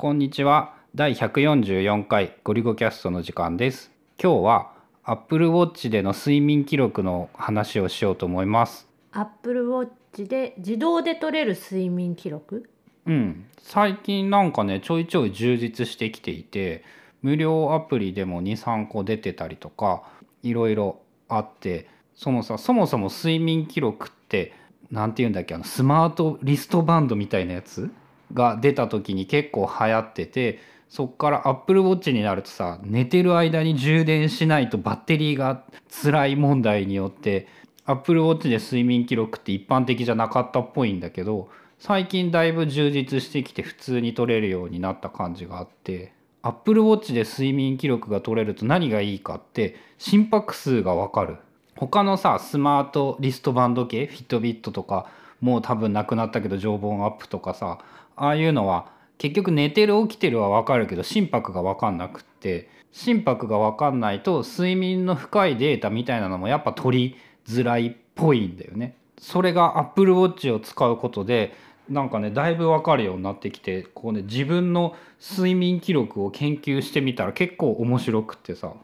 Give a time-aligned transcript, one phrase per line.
[0.00, 0.76] こんにちは。
[0.94, 3.90] 第144回ゴリゴキャストの時間です。
[4.18, 4.72] 今日は
[5.04, 8.88] Apple Watch での睡眠記録の話をしようと思います。
[9.12, 12.70] アップルウォッチで自動で取れる睡眠記録？
[13.04, 13.44] うん。
[13.58, 16.82] 最近なんかねちょいちょい充実してきていて
[17.20, 20.04] 無料アプリでも23個出てたりとか
[20.42, 24.54] いろいろあってそのさそもそも睡眠記録って
[24.90, 27.90] 何て言うんだっけあのスマートリストバンドみたいなやつ？
[28.32, 30.58] が出た時に結構流行ってて
[30.88, 35.64] そっから Apple Watch になるとさ寝てる間に充電しないとバッテリーが
[36.02, 37.46] 辛い問題によって
[37.86, 46.12] Apple Watch で睡眠記録って一般的じゃなかったっぽいんだけど最近だいぶ充実してきて普通に取れるようになった感じがあって
[46.42, 51.36] Apple Watch で睡眠記録が取れると何がいいかって心拍数がわかる。
[51.76, 55.06] 他のさスマートリストバンド系フィットビットとか
[55.40, 57.78] もう多分なくなったけど常温アップとかさ
[58.20, 68.96] ああいうのは結局寝てる起きてるは分かるけど心拍が分かんなくって心拍が分かんないと睡眠の深いデータみたいなのもやっぱ取りづらいっぽいんだよね。
[69.18, 71.54] それが Apple Watch を使うことで
[71.88, 78.74] なんかねだいぶ分かるようになってきてこうね自分の睡眠記録を研究してみたら結構面白くってさ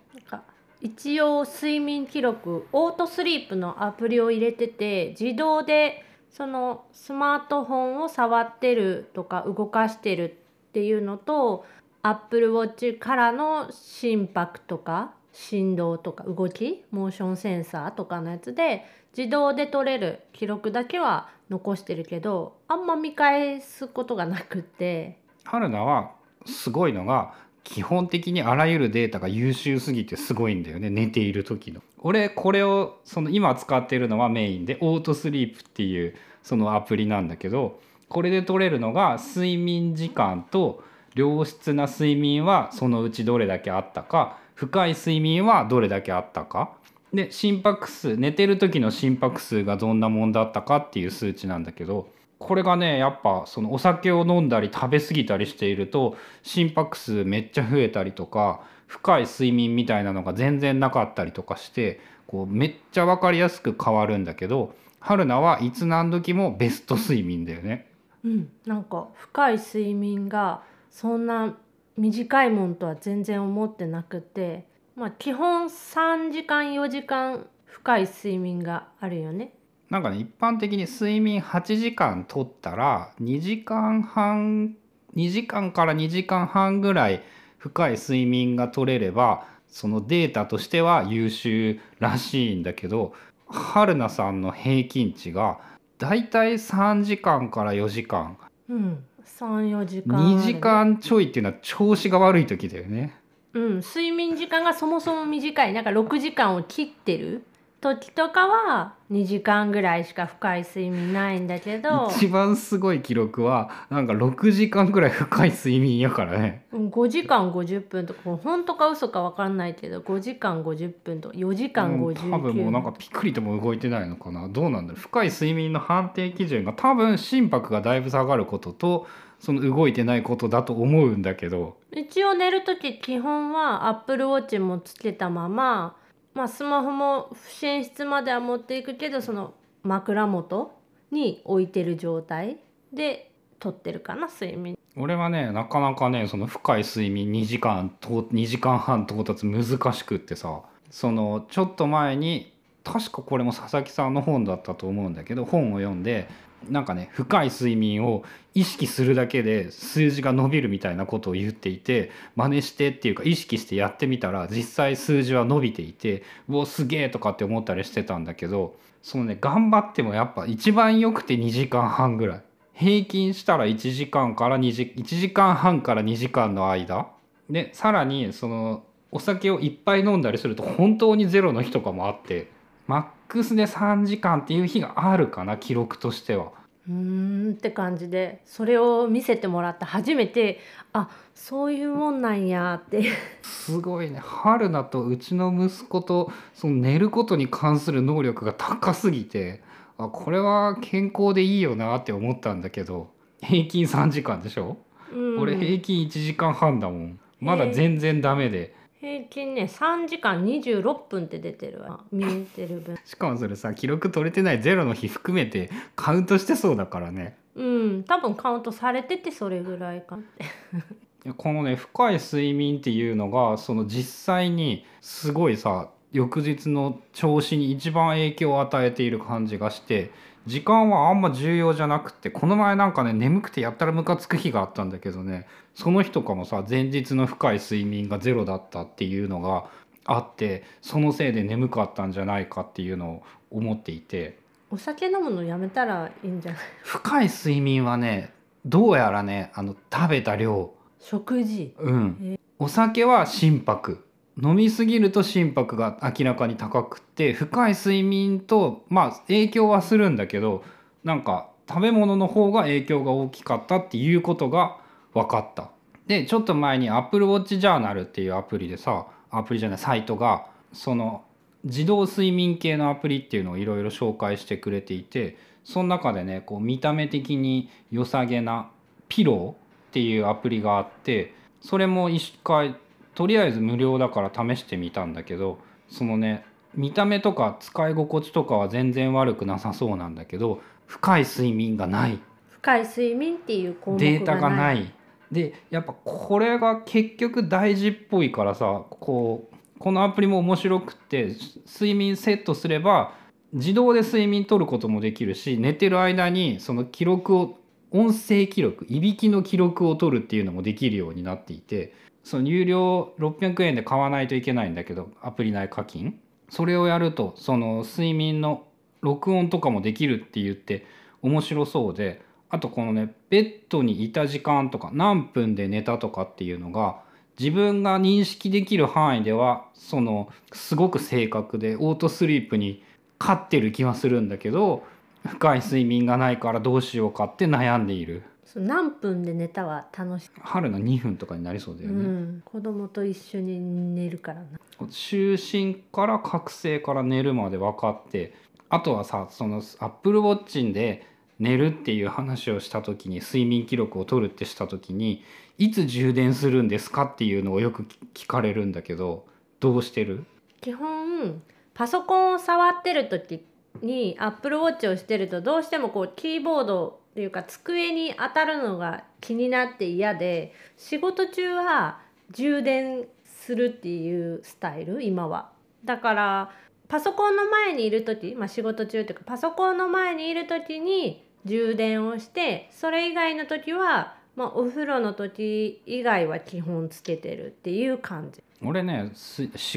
[0.80, 6.05] 一応睡眠記録オートスリープのアプリを入れてて自動で
[6.36, 10.36] そのスマートフォンを触ってるとか動かしてる
[10.68, 11.64] っていうのと
[12.02, 18.84] Apple Watch からの心拍とか振動とか動きモーションセンサーとかのやつで
[19.16, 25.18] 自動で取れる記録だけは残してるけどあんま見返すことがなくって。
[25.44, 26.10] 春菜は
[26.44, 27.32] すごいのが
[27.66, 31.82] 基本的にあらゆるデータが優秀すぎてすごいんだよね寝ている時の。
[31.98, 40.84] 俺これをその今使ってるのはメインでオートスリープっていうそのアプリなんだけどこれで取れるのが睡眠時間と
[41.16, 46.72] 良質な睡眠はそのうちどれだけあったか深い睡眠はどれだけあったか
[47.12, 67.86] で心拍数寝てる時の心拍数がどんなもんだったかっていう数値なんだけどこれがねやっぱそのお酒を飲んだり食べ過ぎたりしていると心拍数めっちゃ増えたりとか深い睡眠みたいなのが全然なかったりとかしてこうめっちゃ分かりやすく変わるんだけど春菜はいつ何時もベスト睡眠だよね。
[68.24, 71.56] うん、なんか深い睡眠がそんな
[71.96, 74.66] 短いもんとは全然思ってなくて
[74.96, 79.52] まあ基本3時間4時間深い睡眠があるよね。
[79.90, 84.76] なんかね一般的に睡眠8時間とったら2時間半
[85.14, 87.22] 2時間から2時間半ぐらい
[87.58, 93.14] 深い睡眠が取れればそのデータとしては優秀らしいんだけど
[93.48, 95.60] 春菜さんの平均値が
[95.98, 98.36] だいたい3時間から4時間。
[98.68, 100.18] うん、34時間。
[100.18, 103.14] あるね2時間ちょいっていうのは調子が悪い時だよね。
[103.54, 105.72] うん、睡眠時間がそもそも短い。
[105.72, 107.44] なんか6時間を切ってる
[107.80, 112.10] 時とかは2時間ぐらいしか深い睡眠ないんだけど。
[112.10, 116.66] 一番すごい記録はなんか6時間くらい深い睡眠やからね。
[116.72, 118.20] うん5時間50分とか。
[118.36, 121.36] 本当か嘘か分かんないけど5時間50分とか。
[121.36, 124.48] 4時間うん59多分もうなんかピクリとも動いてないのかな。
[124.48, 125.00] どうなんだろう。
[125.00, 129.06] 深い睡眠の判定基準が多分心拍がだいぶ下がることと
[129.38, 131.76] その動いてないことだと思うんだけど。
[131.92, 135.96] 一応寝る時基本は Apple Watch もつけたまま、
[136.36, 140.78] まあ、スマホも寝室までは持っていくけどその枕元
[141.10, 142.58] に置いてる状態
[142.92, 144.76] で撮ってるかな睡眠。
[144.98, 149.64] 俺はねなかなかねその深い睡眠2時間と2時間半到達難
[149.94, 150.60] しくってさ
[150.90, 152.52] そのちょっと前に
[152.84, 156.28] 確かこれも佐々木さんの本だったと思うんだけど本を読んで
[156.68, 158.24] なんかね深い睡眠を
[158.54, 172.42] 意識するだけで数字が伸びるみたいなことを言っていて真似してっていうか意識してやってみたら実際数字は伸びていてうおすげえとかって思ったりしてたんだけどそのね頑張ってもやっぱ一番よくて2時間半ぐらい
[172.72, 177.08] 平均したら1時間から2時1時間半から2時間の間
[177.48, 182.50] でさらにそのお酒をいっぱい飲んだりすると本当にゼロの日とかもあって
[182.86, 186.52] マックスで3時間っていう日があるかな記録としては。
[186.88, 190.60] うーんって感じでそれを見せてもらって初めて
[190.92, 193.04] あそういうもんなんやって
[193.42, 194.18] すごいね。
[194.18, 199.62] 春菜とうちの息子とその寝ることに関する能力が高すぎて
[199.98, 203.10] あこれは健康でいいよなって思ったんだけど
[203.42, 204.78] 平均3時間でしょ、
[205.12, 205.40] うん。
[205.40, 207.20] 俺平均1時間半だもん。
[207.38, 208.74] まだ全然ダメで
[209.06, 212.00] 平均ね3時間26分って出てるわ。
[212.10, 212.98] 見えてる分。
[213.04, 217.36] しかもそれさ記録取れてないゼロの日含めてカウントしてそうだからね。
[217.54, 218.02] うん。
[218.02, 221.32] 多分カウントされててそれぐらいかって。
[221.36, 230.10] このね深い睡眠っていうのがその実際にすごいさ翌日の調子に一番影響を与えている感じがして
[230.46, 239.66] 時間はあんま重要じゃなくてこの前なんかね眠くてやったらムカつく日があったんだけどねその日とかもさ前日の深い睡眠がゼロだったっていうのが
[240.04, 244.38] あってそのせいで眠かったんじゃないかっていうのを思っていて。
[244.70, 246.60] お酒飲むのやめたらいいんじゃない？
[246.82, 248.32] 深い睡眠はね
[248.64, 250.72] どうやらねあの食べた量。
[251.00, 251.74] 食事。
[251.78, 252.38] うん。
[252.58, 254.05] お酒は心拍
[254.42, 260.62] 飲みすぎると心拍が明らかに高くて深い睡眠とまあ影響はするんだけど
[261.04, 264.78] なんか食べ物の方が影響が大きかったっていうことが
[265.14, 265.70] 分かった。
[266.06, 271.24] でちょっと前に Apple Watch Journal っていうアプリでさアプリじゃないサイトがその
[271.64, 278.70] 自動睡眠系のアプリっていうのをいろいろ紹介してくれていてその中でねこう見た目的に良さげな
[279.08, 279.54] ピローっ
[279.90, 282.76] ていうアプリがあってそれも一回
[283.16, 285.58] とりあえず無料だから試してみたんだけど
[285.88, 292.20] そのね見た目とか使い心地とかは全然悪くなさそうなんだけど深い睡眠がない。
[292.50, 294.90] 深い睡眠っていう項目データがないい。
[295.32, 301.34] でやっぱこれが結局大事っぽいからさこうこのアプリも面白くって
[301.66, 303.14] 睡眠セットすれば
[303.52, 307.58] 自動で睡眠取ることもできるし寝てる間にその記録を
[307.90, 311.94] 音声記録いびきの記録を取るっていうのもできるようになっていて
[312.26, 316.18] その有料600円で買わないといけないんだけどアプリ内課金。
[316.48, 318.64] それをやるとその睡眠の
[319.00, 320.84] 録音とかもできるって言って
[321.22, 327.00] 面白そうであとこのねベッドにいた時間とか何分で寝たとかっていうのが
[327.38, 332.82] 自分が認識できる範囲ではそのすごく正確でオートスリープに
[333.20, 334.82] 勝ってる気はするんだけど
[335.24, 338.24] 深い睡眠がないからどうしようかって悩んでいる。
[338.46, 344.46] そう何分で寝たは楽しい、春の2分とかになりそうだようね、ん、子供と一緒に寝るからな。
[344.88, 348.34] 就寝から覚醒から寝るまで分かって
[348.68, 351.06] あとはさそのアップルウォッチで
[351.38, 355.22] 寝るっていう話をした時に睡眠記録を取るってした時に
[355.58, 359.26] いつ充電するんですかっていうのをよく聞かれるんだけど
[359.60, 360.24] どうしてる？
[360.60, 361.42] 基本
[361.74, 363.44] パソコンを触ってる時
[363.82, 371.98] にアップルウォッチをしてるとどうしてもこうキーボードっていうか机に当たるのが気になって嫌で仕事中は
[372.30, 375.50] 充電するっていうスタイル今は。
[375.82, 376.50] だから
[376.88, 388.42] パソコンの前にいる時、まあ、仕事中っていうかパソコンの前にいる時に充電をしてそれ以外の時は、まあ、お風呂の時以外は基本つけてるっていう感じ。
[388.62, 389.10] 俺ね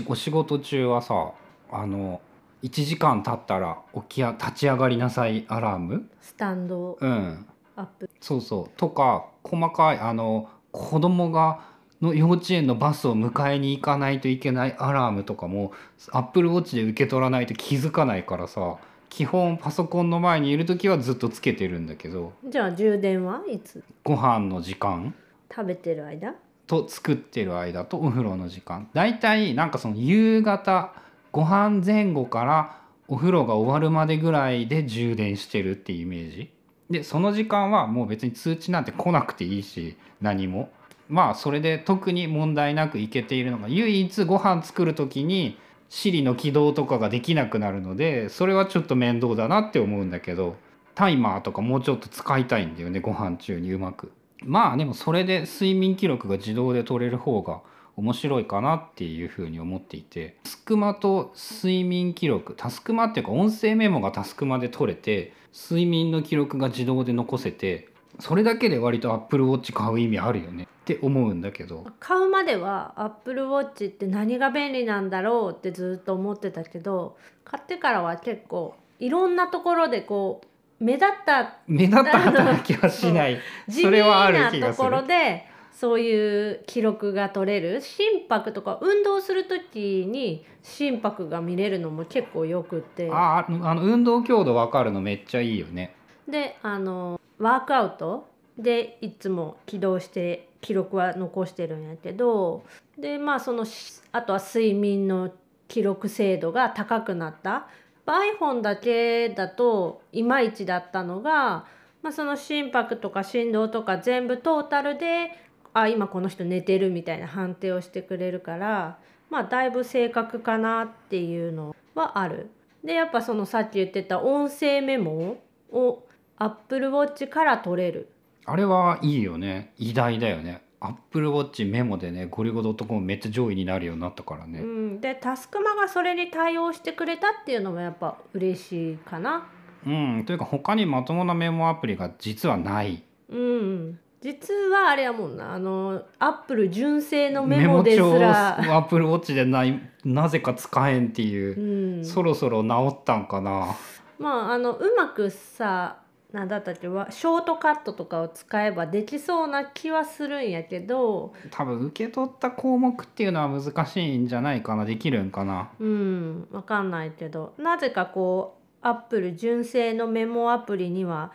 [0.10, 1.32] お仕事中はさ
[1.72, 2.20] あの
[2.64, 6.10] 1時間経ったら起きや立ち上がりなさいアラーム？
[6.22, 7.46] スタンドうん。
[7.76, 8.10] アップ。
[8.20, 8.78] そうそう。
[8.78, 11.62] とか細かいあの子供が
[12.02, 15.74] の幼稚園のバスを迎えに行かないといけないアラームとかも
[16.12, 18.78] アップルウォッチで受け取らないと気づかないからさ
[19.10, 22.34] 基本パソコンの前にいる時はずっとつけてるんだけど。
[22.48, 23.84] じゃあ充電はいつ？
[24.04, 25.14] ご飯の時間？
[25.50, 26.36] 食べてる間？
[26.68, 28.90] と作ってる間とお風呂の時間。
[28.94, 30.94] だいたいなんかその夕方
[31.32, 36.52] ご飯前後からお風呂が終わるまでぐらいで充電してるっていうイメージ。
[36.90, 40.72] でその時間はもう別に通知なんて来なくていいし何も。
[41.08, 45.58] まあそれで特に問題なくいけているのが唯一ご飯作る時に
[45.90, 50.56] Siri の起動とかができなくなるのでそれはちょっと面倒だなって思うんだけど
[50.94, 54.12] タイマーとかもうちょっと使いたいんだよねご飯中にうまく。
[54.44, 57.62] まあでもそれで睡眠記録が自動で取れる方が
[58.00, 67.90] 面白いかなっていうふうに思っていてタスクマと睡眠記録タスクマっていうか音声メモがタスクマで取れて睡眠の記録が自動で残せて
[68.20, 70.64] それだけで割と Apple Watch 買う意味あるよね。
[70.64, 71.86] って思うんだけど。
[72.00, 83.40] 買うまでは Apple Watch って何が便利なんだろうってずっと思ってたけど買ってからは結構いろんなところでこう目立った目立った働きはしない。
[83.70, 84.78] それはあるな気がする。
[84.78, 85.46] ところで
[85.80, 95.96] そういう記録が取れる心拍とか運動する時に心拍が見れるのも結構よくってあああの運動強度分かるのめっちゃいいよね
[96.28, 102.66] であのワークアウトでいつも起動して記録は残してるんやけど
[102.98, 105.32] でまあそのしあとは睡眠の
[105.70, 107.68] 記録精度が高くなった。
[108.06, 111.66] iPhone だけだといまいちだったのが、
[112.02, 115.30] まあ、その心拍とか振動とか全部トータルで
[115.74, 119.00] あ今この人寝てるみたいな判定をしてくれるから
[119.30, 122.50] まあだいぶ正確かなっていうのはある。
[122.84, 125.38] でやっぱそのさっき言ってた音声メモ
[125.72, 126.04] を
[126.38, 128.10] Apple Watch から取れる。
[128.46, 129.74] あれはいいよね。
[129.78, 130.64] 偉大だよね。
[130.82, 139.48] アップルウォッチメモでねゴリゴドットコムめっちゃ上位になるようになったからね、うん、でタスクマがそれに対応してくれたっていうのもやっぱ嬉しいかな。
[139.86, 143.04] うん、というか他にまともなメモアプリが実はない。
[143.30, 145.54] うん実はあれやもんな。
[145.54, 148.04] あのアップル純正のメモですら。
[148.06, 152.00] メモ帳アップルウォッチでないなぜか使えんっていう。
[152.00, 153.76] う、ん、そろそろ治ったんかな。
[154.18, 156.02] まああのうまくさ
[156.34, 161.34] なんだったっけわショートカットとかを使えばできそうな気はするんやけど。
[161.50, 164.86] 多分受け取った項目っていうのは難しいんじゃないかな。
[164.86, 165.72] できるんかな。
[165.80, 166.48] うん。
[166.52, 167.54] わかんないけど。
[167.58, 171.32] なぜかこうアップル純正のメモアプリには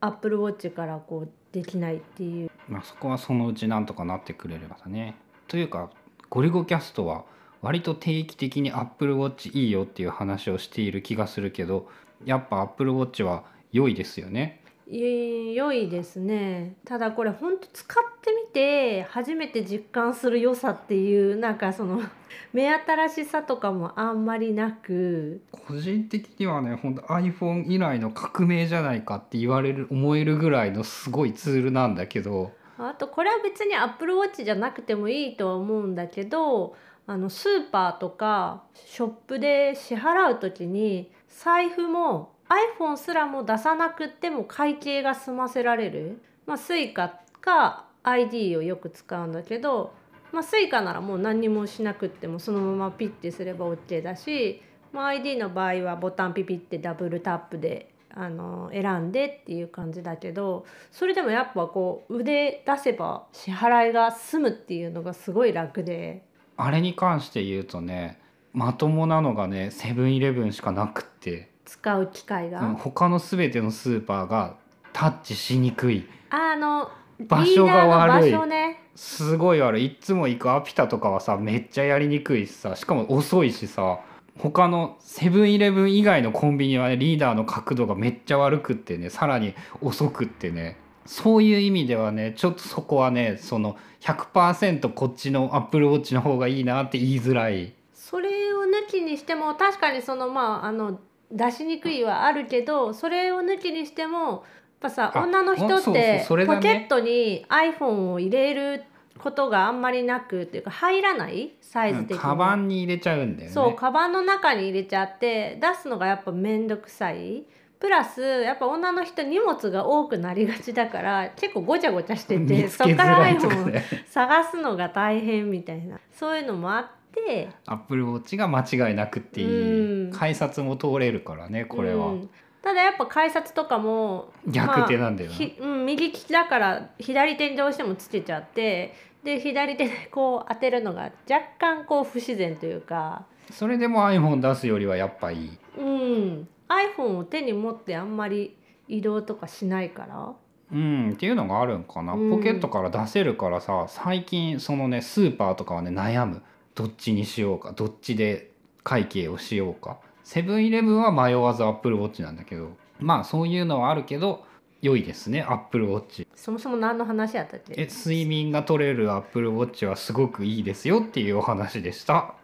[0.00, 1.28] アップルウォッチからこう
[1.62, 2.50] できないっていう。
[2.68, 5.16] まあそこはそのうちなんとかなってくれればだね。
[5.48, 5.90] というか
[6.30, 7.24] ゴリゴキャストは
[7.62, 11.88] 割と定期的にアップルウォッチいいよっていう話をしている気がするけど
[12.24, 14.62] やっぱアップルウォッチは良いですよね。
[14.90, 16.76] 良いですね。
[16.86, 22.00] ただこれほんと使ってみて初めて実感する良さっていうなんかその
[22.54, 25.42] 目新しさとかもあんまりなく。
[25.52, 32.52] 個人的にはね本当 iPhone 以来の革命じゃないかって言われる思えるぐらいのすごいツールなんだけど。
[32.78, 36.76] あとこれは別に Apple Watch じゃなくてもいいとは思うんだけど
[37.08, 49.92] あのスーパーとかショップで支払う時に財布も iPhone すらも出さなくっても会計が済ませられる、まあ、Suica か ID をよく使うんだけど、
[50.32, 54.62] まあ、Suica ならもう何にもしなくってもそのままピッてすれば OK だし、
[54.92, 66.24] まあ、ID の場合はボタンピピってダブルタップであの選んでっていう感じだけどそれでもやっぱこう腕出せば支払いが済むっていうのがすごい楽で。
[66.56, 68.18] あれに関して言うとね
[68.52, 74.56] まともなのがねセブンイレブンしかなくって、使う機会が、うん他の全てのスーパーが
[74.94, 76.08] タッチしにくい。
[76.30, 78.30] あの場所が悪い。
[78.30, 78.80] リーダーの場所ね。
[78.96, 79.84] すごい悪い。
[79.84, 82.74] いっつも行くアピタとかはさめっちゃやりにくいしさ。
[82.74, 84.00] しかも遅いしさ。
[84.38, 90.78] 他のセブンイレブン以外のコンビニはねリーダーの角度がめっちゃ悪くってねさらに遅くってね。
[91.04, 97.74] そういう意味ではねちょっとそこはねその100%こっちのアップルウォッチの方がいいなって言いづらい。
[97.92, 100.98] それを抜きにしても確かにそのまああの
[101.30, 104.40] 出しにくいはあるけどそれを抜きにしてもやっ
[104.80, 106.42] ぱさあ女の人ってポケ
[106.86, 108.84] ットに iPhone を入れる
[109.18, 111.52] ことがあんまりなくっていうか入らない？
[111.60, 112.18] サイズ的に。
[112.18, 113.52] カバンに入れちゃうんだよね。
[113.54, 117.42] そうカバンの中に入れちゃって出すのがやっぱ面倒くさい
[117.80, 125.98] プラスやっぱ女の人荷物が多くなりがちだから結構ごちゃごちゃして 見てそっから iPhone 探すのが大変みたいな。
[126.12, 130.12] そういうのもあってアップルウォッチが間違いなくっていいうん。
[130.12, 132.30] 改札も通れるからねこれは、うん。
[132.62, 145.58] ただやっぱ改札とかも逆手なんだよな、ひうん、右利きだから左手にどうしてもつけちゃってで左手でこう当てるのが若干こう不自然というか、それでも iPhone 出すよりはやっぱいい。
[145.76, 148.56] うん、iPhone を手に持ってあんまり
[148.88, 150.32] 移動とかしないから。
[150.70, 152.30] うんっていうのがあるんかな、うん。
[152.30, 156.42] ポケットから出せるからさ最近そのねスーパーとかはね悩む。
[156.74, 157.72] どっちにしようか。
[157.72, 158.50] どっちで
[158.84, 159.98] 会計をしようか。
[160.24, 162.76] セブンイレブンは迷わずアップルウォッチなんだけど。
[163.00, 164.44] まあそういうのはあるけど
[164.82, 166.26] 良いですねアップルウォッチ。
[166.34, 167.74] そもそも何の話やったっけ？
[167.80, 172.34] え睡眠が取れるアップルウォッチはすごくいいですよっていうお話でした